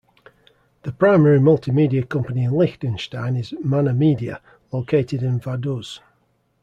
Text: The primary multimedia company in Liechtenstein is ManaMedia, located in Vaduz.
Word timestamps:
The 0.81 0.91
primary 0.91 1.37
multimedia 1.37 2.09
company 2.09 2.43
in 2.45 2.53
Liechtenstein 2.57 3.35
is 3.35 3.51
ManaMedia, 3.51 4.39
located 4.71 5.21
in 5.21 5.39
Vaduz. 5.39 5.99